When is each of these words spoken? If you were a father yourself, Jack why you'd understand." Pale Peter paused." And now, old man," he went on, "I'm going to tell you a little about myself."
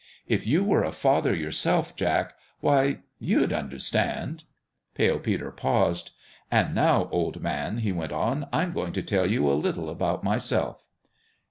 If 0.27 0.47
you 0.47 0.63
were 0.63 0.83
a 0.83 0.91
father 0.91 1.31
yourself, 1.31 1.95
Jack 1.95 2.33
why 2.59 3.01
you'd 3.19 3.53
understand." 3.53 4.45
Pale 4.95 5.19
Peter 5.19 5.51
paused." 5.51 6.09
And 6.51 6.73
now, 6.73 7.07
old 7.11 7.39
man," 7.39 7.77
he 7.77 7.91
went 7.91 8.11
on, 8.11 8.47
"I'm 8.51 8.73
going 8.73 8.93
to 8.93 9.03
tell 9.03 9.29
you 9.29 9.47
a 9.47 9.53
little 9.53 9.91
about 9.91 10.23
myself." 10.23 10.87